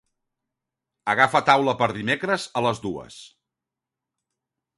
[1.13, 3.19] Agafa taula per dimecres a les dues.